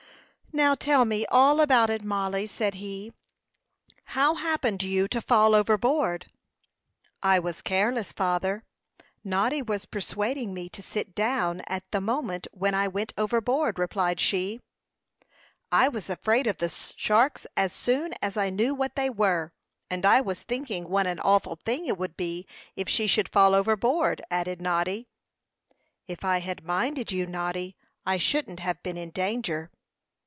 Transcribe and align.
"Now 0.53 0.75
tell 0.75 1.05
me 1.05 1.25
all 1.27 1.61
about 1.61 1.89
it, 1.89 2.03
Mollie," 2.03 2.45
said 2.45 2.73
he. 2.75 3.13
"How 4.17 4.35
happened 4.35 4.83
you 4.83 5.07
to 5.07 5.21
fall 5.21 5.55
overboard?" 5.55 6.29
"I 7.23 7.39
was 7.39 7.61
careless, 7.61 8.11
father. 8.11 8.65
Noddy 9.23 9.61
was 9.61 9.85
persuading 9.85 10.53
me 10.53 10.67
to 10.67 10.81
sit 10.83 11.15
down 11.15 11.61
at 11.67 11.89
the 11.91 12.01
moment 12.01 12.47
when 12.51 12.75
I 12.75 12.89
went 12.89 13.13
overboard," 13.17 13.79
replied 13.79 14.19
she. 14.19 14.59
"I 15.71 15.87
was 15.87 16.09
afraid 16.09 16.47
of 16.47 16.57
the 16.57 16.67
sharks 16.67 17.47
as 17.55 17.71
soon 17.71 18.13
as 18.21 18.35
I 18.35 18.49
knew 18.49 18.75
what 18.75 18.95
they 18.97 19.09
were; 19.09 19.53
and 19.89 20.05
I 20.05 20.19
was 20.19 20.41
thinking 20.43 20.89
what 20.89 21.07
an 21.07 21.21
awful 21.21 21.55
thing 21.55 21.85
it 21.85 21.97
would 21.97 22.17
be 22.17 22.45
if 22.75 22.89
she 22.89 23.07
should 23.07 23.29
fall 23.29 23.55
overboard," 23.55 24.21
added 24.29 24.61
Noddy. 24.61 25.07
"If 26.09 26.25
I 26.25 26.39
had 26.39 26.65
minded 26.65 27.09
you, 27.09 27.25
Noddy, 27.25 27.77
I 28.05 28.17
shouldn't 28.17 28.59
have 28.59 28.83
been 28.83 28.97
in 28.97 29.11
danger." 29.11 29.71